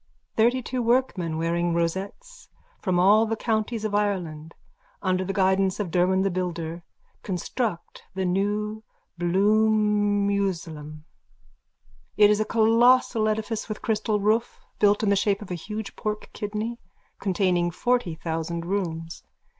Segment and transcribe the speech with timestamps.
[0.35, 4.55] _(Thirtytwo workmen, wearing rosettes, from all the counties of Ireland,
[5.03, 6.81] under the guidance of Derwan the builder,
[7.21, 8.81] construct the new
[9.19, 11.03] Bloomusalem.
[12.17, 15.95] It is a colossal edifice with crystal roof, built in the shape of a huge
[15.95, 16.79] pork kidney,
[17.19, 19.21] containing forty thousand rooms.